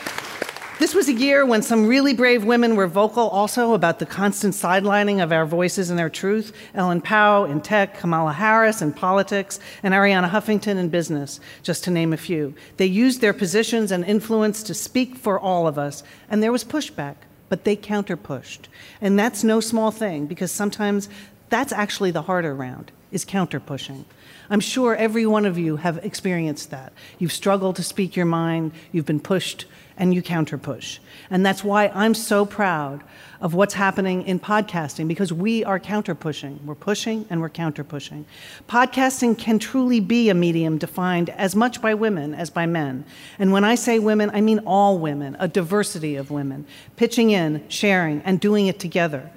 This 0.90 1.06
was 1.06 1.08
a 1.08 1.20
year 1.20 1.46
when 1.46 1.62
some 1.62 1.86
really 1.86 2.14
brave 2.14 2.44
women 2.44 2.74
were 2.74 2.88
vocal 2.88 3.28
also 3.28 3.74
about 3.74 4.00
the 4.00 4.06
constant 4.06 4.54
sidelining 4.54 5.22
of 5.22 5.30
our 5.30 5.46
voices 5.46 5.88
and 5.88 5.96
their 5.96 6.10
truth. 6.10 6.52
Ellen 6.74 7.00
Pao 7.00 7.44
in 7.44 7.60
tech, 7.60 7.96
Kamala 7.96 8.32
Harris 8.32 8.82
in 8.82 8.92
politics, 8.92 9.60
and 9.84 9.94
Arianna 9.94 10.28
Huffington 10.28 10.78
in 10.78 10.88
business, 10.88 11.38
just 11.62 11.84
to 11.84 11.92
name 11.92 12.12
a 12.12 12.16
few. 12.16 12.54
They 12.76 12.86
used 12.86 13.20
their 13.20 13.32
positions 13.32 13.92
and 13.92 14.04
influence 14.04 14.64
to 14.64 14.74
speak 14.74 15.14
for 15.14 15.38
all 15.38 15.68
of 15.68 15.78
us, 15.78 16.02
and 16.28 16.42
there 16.42 16.50
was 16.50 16.64
pushback, 16.64 17.14
but 17.48 17.62
they 17.62 17.76
counterpushed. 17.76 18.62
And 19.00 19.16
that's 19.16 19.44
no 19.44 19.60
small 19.60 19.92
thing 19.92 20.26
because 20.26 20.50
sometimes 20.50 21.08
that's 21.50 21.72
actually 21.72 22.10
the 22.10 22.22
harder 22.22 22.52
round 22.52 22.90
is 23.12 23.24
counterpushing. 23.24 24.06
I'm 24.48 24.60
sure 24.60 24.96
every 24.96 25.26
one 25.26 25.44
of 25.44 25.58
you 25.58 25.76
have 25.76 25.98
experienced 25.98 26.70
that. 26.70 26.92
You've 27.18 27.32
struggled 27.32 27.76
to 27.76 27.82
speak 27.82 28.16
your 28.16 28.26
mind, 28.26 28.72
you've 28.92 29.06
been 29.06 29.20
pushed 29.20 29.66
and 30.00 30.14
you 30.14 30.22
counter 30.22 30.56
push. 30.56 30.98
And 31.30 31.44
that's 31.44 31.62
why 31.62 31.88
I'm 31.88 32.14
so 32.14 32.46
proud 32.46 33.04
of 33.40 33.54
what's 33.54 33.74
happening 33.74 34.22
in 34.22 34.40
podcasting 34.40 35.06
because 35.06 35.32
we 35.32 35.62
are 35.62 35.78
counterpushing. 35.78 36.64
We're 36.64 36.74
pushing 36.74 37.26
and 37.28 37.40
we're 37.40 37.50
counterpushing. 37.50 38.24
Podcasting 38.66 39.36
can 39.36 39.58
truly 39.58 40.00
be 40.00 40.30
a 40.30 40.34
medium 40.34 40.78
defined 40.78 41.28
as 41.30 41.54
much 41.54 41.82
by 41.82 41.92
women 41.94 42.34
as 42.34 42.48
by 42.48 42.64
men. 42.64 43.04
And 43.38 43.52
when 43.52 43.62
I 43.62 43.74
say 43.74 43.98
women, 43.98 44.30
I 44.32 44.40
mean 44.40 44.60
all 44.60 44.98
women, 44.98 45.36
a 45.38 45.46
diversity 45.46 46.16
of 46.16 46.30
women, 46.30 46.66
pitching 46.96 47.30
in, 47.30 47.68
sharing, 47.68 48.22
and 48.22 48.40
doing 48.40 48.66
it 48.66 48.80
together. 48.80 49.30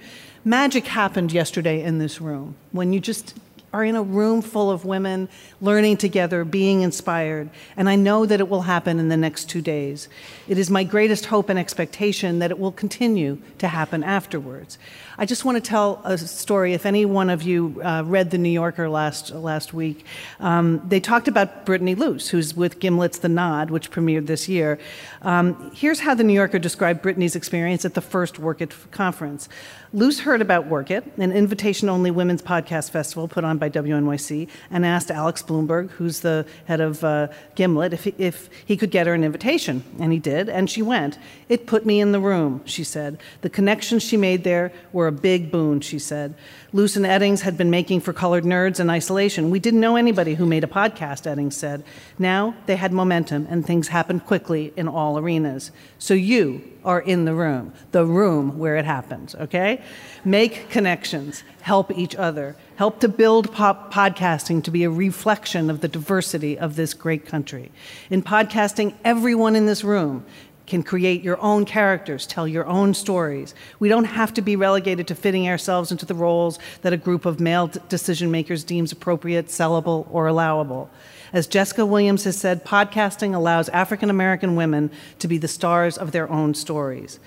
Magic 0.46 0.88
happened 0.88 1.32
yesterday 1.32 1.82
in 1.82 2.00
this 2.00 2.20
room 2.20 2.56
when 2.72 2.92
you 2.92 3.00
just 3.00 3.38
are 3.74 3.84
in 3.84 3.96
a 3.96 4.04
room 4.04 4.42
full 4.42 4.70
of 4.70 4.86
women 4.86 5.28
learning 5.60 5.98
together, 5.98 6.46
being 6.46 6.84
inspired, 6.84 7.50
and 7.76 7.90
I 7.90 7.96
know 7.96 8.26
that 8.26 8.40
it 8.40 8.48
will 8.48 8.62
happen 8.62 9.00
in 9.00 9.10
the 9.10 9.18
next 9.18 9.50
two 9.50 9.62
days. 9.62 10.08
It 10.48 10.58
is 10.58 10.70
my 10.70 10.84
greatest 10.84 11.26
hope 11.26 11.50
and 11.50 11.58
expectation 11.58 12.40
that 12.40 12.52
it 12.52 12.60
will 12.60 12.72
continue 12.72 13.40
to 13.58 13.68
happen 13.68 14.04
afterwards. 14.04 14.78
I 15.18 15.26
just 15.26 15.46
want 15.46 15.56
to 15.58 15.62
tell 15.62 16.02
a 16.04 16.18
story. 16.18 16.74
If 16.74 16.86
any 16.86 17.06
one 17.06 17.30
of 17.30 17.44
you 17.44 17.82
uh, 17.84 18.04
read 18.06 18.32
The 18.32 18.38
New 18.38 18.50
Yorker 18.50 18.90
last, 18.90 19.32
last 19.32 19.74
week, 19.74 20.06
um, 20.40 20.82
they 20.88 21.00
talked 21.00 21.28
about 21.28 21.66
Brittany 21.66 21.96
Luce, 21.96 22.30
who's 22.30 22.56
with 22.56 22.80
Gimlet's 22.80 23.20
The 23.20 23.30
Nod, 23.30 23.70
which 23.70 23.92
premiered 23.92 24.28
this 24.28 24.48
year. 24.50 24.80
Um, 25.22 25.72
here's 25.74 26.00
how 26.00 26.14
The 26.14 26.24
New 26.24 26.34
Yorker 26.34 26.60
described 26.60 27.02
Brittany's 27.02 27.36
experience 27.36 27.86
at 27.86 27.94
the 27.94 28.02
first 28.02 28.40
Werk 28.40 28.62
It 28.62 28.74
conference. 28.92 29.50
Luce 29.94 30.22
heard 30.22 30.42
about 30.42 30.66
Werk 30.66 30.90
It, 30.90 31.06
an 31.18 31.32
invitation 31.32 31.90
only 31.90 32.10
women's 32.10 32.42
podcast 32.42 32.90
festival 32.90 33.28
put 33.28 33.44
on 33.44 33.60
by 33.64 33.70
WNYC, 33.70 34.50
and 34.72 34.86
asked 34.86 35.10
Alex 35.10 35.42
Blumberg, 35.42 35.90
who's 35.92 36.20
the 36.20 36.46
head 36.66 36.82
of 36.82 37.02
uh, 37.02 37.30
Gimlet, 37.56 37.94
if 37.94 38.04
he, 38.04 38.14
if 38.18 38.50
he 38.66 38.76
could 38.76 38.92
get 38.92 39.08
her 39.08 39.14
an 39.14 39.24
invitation. 39.24 39.86
And 40.00 40.12
he 40.12 40.20
did, 40.20 40.50
and 40.50 40.70
she 40.70 40.82
went. 40.82 41.18
It 41.48 41.66
put 41.66 41.86
me 41.86 42.02
in 42.02 42.12
the 42.12 42.20
room, 42.20 42.62
she 42.66 42.84
said. 42.84 43.20
The 43.40 43.50
connections 43.50 44.04
she 44.04 44.18
made 44.18 44.44
there 44.44 44.74
were 44.92 45.08
a 45.08 45.14
big 45.14 45.50
boon, 45.50 45.80
she 45.80 45.98
said. 45.98 46.36
Luce 46.74 46.98
and 46.98 47.06
Eddings 47.06 47.42
had 47.42 47.56
been 47.56 47.70
making 47.70 48.02
for 48.02 48.12
colored 48.12 48.44
nerds 48.44 48.82
in 48.82 48.90
isolation. 48.90 49.50
We 49.50 49.60
didn't 49.60 49.80
know 49.80 49.96
anybody 49.96 50.34
who 50.34 50.46
made 50.46 50.66
a 50.66 50.68
podcast, 50.68 51.26
Eddings 51.32 51.54
said. 51.54 51.86
Now 52.20 52.56
they 52.66 52.76
had 52.76 52.92
momentum, 52.92 53.48
and 53.50 53.66
things 53.66 53.88
happened 53.88 54.26
quickly 54.26 54.74
in 54.76 54.90
all 54.90 55.18
arenas. 55.18 55.72
So 56.00 56.14
you 56.14 56.64
are 56.84 57.00
in 57.00 57.26
the 57.26 57.34
room, 57.34 57.74
the 57.92 58.06
room 58.06 58.58
where 58.60 58.76
it 58.76 58.86
happens, 58.86 59.36
okay? 59.36 59.82
Make 60.26 60.70
connections, 60.70 61.44
help 61.62 61.92
each 61.98 62.16
other, 62.16 62.56
help 62.76 63.00
to 63.00 63.08
build 63.08 63.52
podcasting 63.52 64.64
to 64.64 64.72
be 64.72 64.84
a 64.84 64.90
reflection 64.90 65.70
of 65.70 65.82
the 65.82 65.88
diversity 65.88 66.58
of 66.58 66.76
this 66.76 66.94
great 66.94 67.26
country. 67.26 67.72
In 68.10 68.24
podcasting, 68.24 68.96
everyone 69.04 69.56
in 69.56 69.66
this 69.66 69.84
room 69.84 70.26
can 70.66 70.82
create 70.82 71.22
your 71.22 71.40
own 71.42 71.66
characters, 71.66 72.26
tell 72.26 72.48
your 72.48 72.66
own 72.66 72.94
stories. 72.94 73.54
We 73.80 73.90
don't 73.90 74.06
have 74.06 74.34
to 74.36 74.42
be 74.42 74.56
relegated 74.56 75.08
to 75.10 75.16
fitting 75.16 75.48
ourselves 75.48 75.92
into 75.92 76.06
the 76.06 76.16
roles 76.16 76.58
that 76.82 76.94
a 76.94 76.98
group 76.98 77.26
of 77.26 77.40
male 77.40 77.68
decision 77.90 78.32
makers 78.32 78.64
deems 78.64 78.92
appropriate, 78.92 79.48
sellable, 79.48 80.08
or 80.10 80.28
allowable. 80.28 80.90
As 81.34 81.48
Jessica 81.48 81.86
Williams 81.86 82.24
has 82.24 82.38
said, 82.38 82.64
podcasting 82.64 83.36
allows 83.36 83.68
African 83.70 84.10
American 84.10 84.56
women 84.56 84.90
to 85.20 85.28
be 85.28 85.38
the 85.38 85.48
stars 85.48 85.98
of 85.98 86.12
their 86.12 86.32
own 86.32 86.54
stories. 86.54 87.20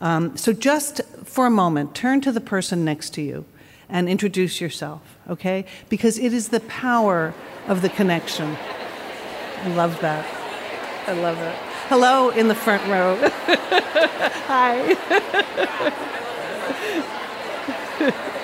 Um, 0.00 0.36
so, 0.36 0.52
just 0.52 1.00
for 1.24 1.46
a 1.46 1.50
moment, 1.50 1.94
turn 1.94 2.20
to 2.20 2.30
the 2.30 2.40
person 2.40 2.84
next 2.84 3.10
to 3.14 3.22
you 3.22 3.44
and 3.88 4.08
introduce 4.08 4.60
yourself, 4.60 5.00
okay? 5.28 5.64
Because 5.88 6.18
it 6.18 6.32
is 6.32 6.48
the 6.48 6.60
power 6.60 7.34
of 7.66 7.82
the 7.82 7.88
connection. 7.88 8.56
I 9.62 9.68
love 9.74 10.00
that. 10.00 10.26
I 11.06 11.12
love 11.12 11.38
it. 11.38 11.54
Hello 11.88 12.30
in 12.30 12.48
the 12.48 12.54
front 12.54 12.86
row. 12.88 13.16
Hi. 14.46 14.96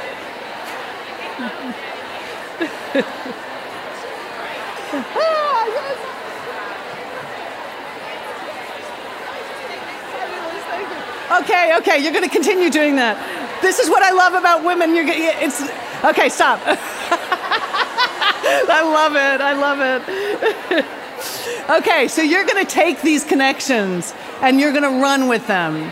Okay, 11.41 11.77
okay, 11.79 11.99
you're 11.99 12.13
going 12.13 12.23
to 12.23 12.31
continue 12.31 12.71
doing 12.71 12.95
that. 12.97 13.17
This 13.65 13.79
is 13.79 13.89
what 13.89 14.03
I 14.03 14.11
love 14.11 14.35
about 14.35 14.63
women. 14.63 14.95
You're 14.95 15.07
it's 15.09 15.63
okay. 16.05 16.29
Stop. 16.29 16.61
I 18.69 18.83
love 18.85 19.15
it. 19.17 19.41
I 19.41 19.55
love 19.55 19.81
it. 19.81 20.85
Okay, 21.71 22.09
so 22.09 22.21
you're 22.21 22.45
going 22.45 22.63
to 22.63 22.71
take 22.71 23.01
these 23.01 23.25
connections 23.25 24.13
and 24.43 24.61
you're 24.61 24.73
going 24.73 24.83
to 24.83 25.01
run 25.01 25.29
with 25.29 25.47
them. 25.47 25.91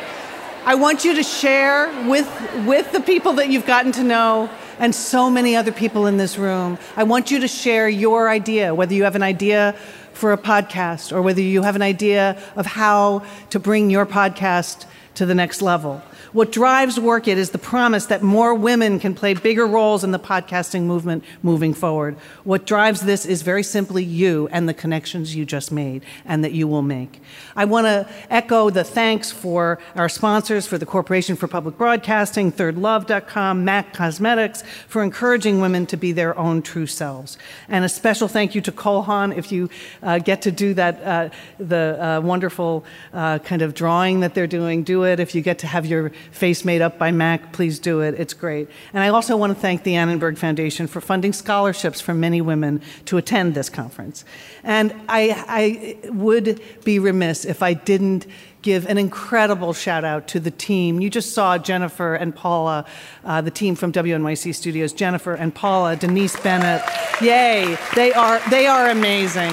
I 0.67 0.75
want 0.75 1.03
you 1.03 1.15
to 1.15 1.23
share 1.23 1.89
with, 2.07 2.29
with 2.67 2.93
the 2.93 3.01
people 3.01 3.33
that 3.35 3.49
you've 3.49 3.65
gotten 3.65 3.91
to 3.93 4.03
know 4.03 4.51
and 4.79 4.95
so 4.95 5.31
many 5.31 5.57
other 5.57 5.73
people 5.73 6.07
in 6.07 6.19
this 6.19 6.37
room. 6.37 6.77
I 6.95 7.05
want 7.05 7.31
you 7.31 7.41
to 7.41 7.49
share 7.49 7.89
your 7.89 8.29
idea, 8.29 8.75
whether 8.75 8.93
you 8.93 9.05
have 9.05 9.17
an 9.17 9.23
idea 9.23 9.75
for 10.13 10.35
a 10.35 10.39
podcast 10.39 11.11
or 11.11 11.23
whether 11.23 11.41
you 11.41 11.63
have 11.63 11.77
an 11.77 11.83
idea 11.83 12.37
of 12.55 12.67
how 12.67 13.25
to 13.49 13.59
bring 13.59 13.89
your 13.89 14.05
podcast 14.05 14.85
to 15.15 15.27
the 15.27 15.35
next 15.35 15.63
level. 15.63 16.03
What 16.33 16.51
drives 16.51 16.99
Werk 16.99 17.29
It 17.29 17.37
is 17.37 17.51
the 17.51 17.59
promise 17.59 18.07
that 18.07 18.23
more 18.23 18.55
women 18.55 18.99
can 18.99 19.15
play 19.15 19.35
bigger 19.35 19.67
roles 19.67 20.03
in 20.03 20.13
the 20.13 20.19
podcasting 20.19 20.85
movement 20.85 21.25
moving 21.43 21.75
forward. 21.75 22.17
What 22.45 22.65
drives 22.65 23.03
this 23.03 23.27
is 23.27 23.43
very 23.43 23.63
simply 23.63 24.03
you 24.03 24.49
and 24.51 24.67
the 24.67 24.73
connections 24.73 25.37
you 25.37 25.45
just 25.45 25.71
made 25.71 26.03
and 26.25 26.43
that 26.43 26.53
you 26.53 26.67
will 26.67 26.81
make. 26.81 27.21
I 27.55 27.67
want 27.67 27.87
to 27.87 28.09
echo 28.31 28.71
the 28.71 28.83
thanks 28.83 29.31
for 29.31 29.79
our 29.95 30.09
sponsors, 30.09 30.67
for 30.67 30.79
the 30.79 30.87
Corporation 30.87 31.37
for 31.37 31.49
Public 31.49 31.77
Broadcasting, 31.77 32.51
ThirdLove.com, 32.51 33.63
MAC 33.63 33.93
Cosmetics, 33.93 34.65
for 34.89 35.03
encouraging 35.03 35.61
women 35.61 35.85
to 35.87 35.99
be 35.99 36.13
their 36.13 36.39
own 36.39 36.63
true 36.63 36.87
selves. 36.87 37.37
And 37.69 37.85
a 37.85 37.91
special 37.91 38.27
thank 38.27 38.55
you 38.55 38.63
to 38.63 38.73
Cole 38.73 39.03
Haan 39.03 39.33
if 39.33 39.53
you 39.53 39.69
uh, 40.03 40.19
get 40.19 40.41
to 40.43 40.51
do 40.51 40.73
that, 40.75 41.03
uh, 41.03 41.29
the 41.59 41.99
uh, 42.01 42.21
wonderful 42.23 42.85
uh, 43.13 43.39
kind 43.41 43.61
of 43.61 43.75
drawing 43.75 44.21
that 44.21 44.33
they're 44.33 44.47
doing, 44.47 44.83
do 44.83 45.02
it. 45.05 45.21
If 45.21 45.35
you 45.35 45.43
get 45.43 45.59
to 45.61 45.67
have 45.67 45.87
your 45.87 46.11
face 46.31 46.65
made 46.65 46.83
up 46.83 46.99
by 46.99 47.11
Mac, 47.11 47.53
please 47.53 47.79
do 47.79 48.01
it. 48.01 48.15
It's 48.19 48.35
great. 48.35 48.69
And 48.93 49.03
I 49.03 49.09
also 49.09 49.37
want 49.37 49.55
to 49.55 49.59
thank 49.59 49.83
the 49.83 49.97
Annenberg 49.97 50.39
Foundation 50.39 50.87
for 50.87 51.01
funding 51.01 51.33
scholarships 51.33 52.01
for 52.01 52.15
many 52.15 52.41
women 52.41 52.83
to 53.07 53.17
attend 53.17 53.55
this 53.55 53.69
conference. 53.69 54.25
And 54.63 54.95
I, 55.09 55.45
I 55.49 56.09
would 56.11 56.61
be 56.85 56.99
remiss 56.99 57.45
if 57.45 57.63
I 57.63 57.75
didn't 57.75 58.27
give 58.63 58.87
an 58.87 58.97
incredible 58.97 59.73
shout 59.73 60.05
out 60.05 60.29
to 60.29 60.41
the 60.41 60.51
team. 60.51 61.01
You 61.01 61.11
just 61.11 61.35
saw 61.35 61.59
Jennifer 61.59 62.15
and 62.15 62.35
Paula, 62.35 62.87
uh, 63.25 63.41
the 63.41 63.51
team 63.51 63.75
from 63.75 63.93
WNYC 63.93 64.55
Studios. 64.55 64.93
Jennifer 64.93 65.35
and 65.35 65.55
Paula, 65.55 65.97
Denise 65.97 66.39
Bennett. 66.41 66.83
Yay! 67.21 67.77
They 67.95 68.13
are 68.13 68.41
they 68.51 68.67
are 68.67 68.89
amazing. 68.89 69.53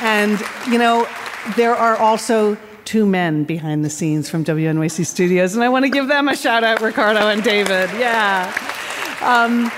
And 0.00 0.40
you 0.70 0.78
know, 0.78 1.08
there 1.56 1.74
are 1.74 1.96
also 1.96 2.56
two 2.90 3.06
men 3.06 3.44
behind 3.44 3.84
the 3.84 3.88
scenes 3.88 4.28
from 4.28 4.44
WNYC 4.44 5.06
Studios, 5.06 5.54
and 5.54 5.62
I 5.62 5.68
want 5.68 5.84
to 5.84 5.88
give 5.88 6.08
them 6.08 6.28
a 6.28 6.34
shout 6.34 6.64
out, 6.64 6.80
Ricardo 6.80 7.28
and 7.28 7.40
David. 7.40 7.88
Yeah. 7.90 8.52
Um, 9.22 9.70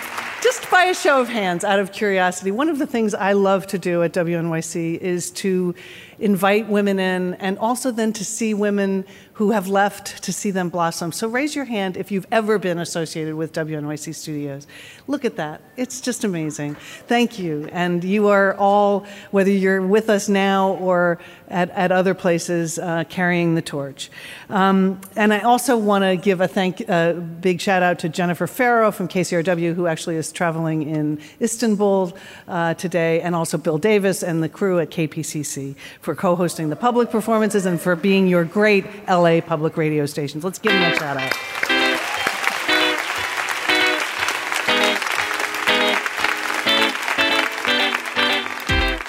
just 0.43 0.71
by 0.71 0.85
a 0.85 0.95
show 0.95 1.21
of 1.21 1.29
hands, 1.29 1.63
out 1.63 1.79
of 1.79 1.93
curiosity, 1.93 2.51
one 2.51 2.71
of 2.71 2.79
the 2.79 2.87
things 2.87 3.13
I 3.13 3.35
love 3.35 3.67
to 3.67 3.79
do 3.79 4.03
at 4.03 4.15
WNYC 4.15 4.97
is 4.97 5.31
to 5.33 5.75
invite 6.19 6.71
women 6.71 6.99
in, 6.99 7.35
and 7.35 7.59
also 7.59 7.91
then 7.91 8.15
to 8.15 8.25
see 8.25 8.55
women 8.55 9.05
who 9.35 9.53
have 9.53 9.69
left 9.69 10.23
to 10.25 10.33
see 10.33 10.51
them 10.51 10.69
blossom. 10.69 11.11
So 11.11 11.27
raise 11.27 11.57
your 11.57 11.65
hand 11.65 11.97
if 11.97 12.11
you've 12.11 12.27
ever 12.31 12.59
been 12.59 12.79
associated 12.79 13.35
with 13.35 13.53
WNYC 13.53 14.15
Studios. 14.15 14.67
Look 15.07 15.25
at 15.25 15.37
that. 15.37 15.63
It's 15.77 16.01
just 16.01 16.25
amazing. 16.25 16.75
Thank 17.07 17.39
you. 17.39 17.69
And 17.73 18.05
you 18.05 18.29
are 18.29 18.55
all, 18.57 19.07
whether 19.31 19.51
you're 19.51 19.81
with 19.81 20.11
us 20.11 20.29
now 20.29 20.75
or 20.75 21.19
at, 21.49 21.71
at 21.71 21.93
other 21.93 22.15
places, 22.15 22.79
uh, 22.79 23.05
carrying 23.09 23.55
the 23.55 23.63
torch. 23.63 24.11
Um, 24.49 25.01
and 25.17 25.33
I 25.33 25.41
also 25.41 25.77
want 25.77 26.05
to 26.05 26.17
give 26.17 26.41
a 26.41 26.49
thank, 26.49 26.89
uh, 26.89 27.13
big 27.13 27.61
shout 27.61 27.83
out 27.83 27.99
to 28.01 28.09
Jennifer 28.09 28.47
Ferro 28.47 28.91
from 28.91 29.09
KCRW, 29.09 29.75
who 29.75 29.87
actually 29.87 30.17
is 30.17 30.33
traveling 30.33 30.83
in 30.83 31.21
Istanbul 31.41 32.17
uh, 32.49 32.75
today, 32.75 33.21
and 33.21 33.35
also 33.35 33.59
Bill 33.59 33.79
Davis 33.79 34.23
and 34.23 34.43
the 34.43 34.49
crew 34.49 34.79
at 34.79 34.91
KPCC 34.91 35.75
for 36.01 36.15
co 36.15 36.37
hosting 36.37 36.71
the 36.71 36.77
public 36.77 37.11
performances 37.11 37.67
and 37.67 37.81
for 37.81 37.97
being 37.97 38.27
your 38.27 38.45
great 38.45 38.85
LA 39.23 39.41
public 39.41 39.77
radio 39.77 40.07
stations. 40.07 40.43
Let's 40.45 40.59
give 40.59 40.73
them 40.73 40.93
a 40.93 40.97
shout 40.97 41.17
out. 41.17 41.72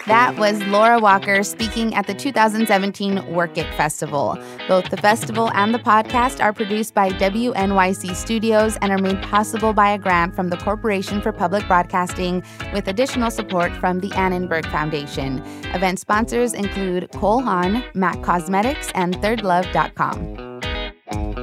That 0.07 0.37
was 0.37 0.61
Laura 0.65 0.99
Walker 0.99 1.43
speaking 1.43 1.95
at 1.95 2.07
the 2.07 2.13
2017 2.13 3.33
Werk 3.33 3.57
It 3.57 3.73
Festival. 3.75 4.37
Both 4.67 4.89
the 4.89 4.97
festival 4.97 5.49
and 5.53 5.73
the 5.73 5.79
podcast 5.79 6.43
are 6.43 6.51
produced 6.51 6.93
by 6.93 7.09
WNYC 7.11 8.13
Studios 8.13 8.77
and 8.81 8.91
are 8.91 8.97
made 8.97 9.21
possible 9.21 9.71
by 9.71 9.91
a 9.91 9.97
grant 9.97 10.35
from 10.35 10.49
the 10.49 10.57
Corporation 10.57 11.21
for 11.21 11.31
Public 11.31 11.65
Broadcasting 11.67 12.43
with 12.73 12.89
additional 12.89 13.31
support 13.31 13.71
from 13.77 14.01
the 14.01 14.11
Annenberg 14.13 14.65
Foundation. 14.67 15.41
Event 15.73 15.99
sponsors 15.99 16.53
include 16.53 17.09
Cole 17.13 17.41
Haan, 17.41 17.85
MAC 17.93 18.21
Cosmetics, 18.23 18.91
and 18.95 19.15
ThirdLove.com. 19.15 21.42